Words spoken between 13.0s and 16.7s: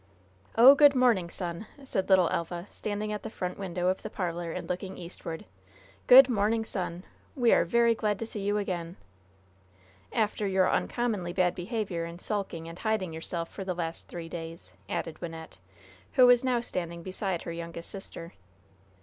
yourself for the last three days," added Wynnette, who was now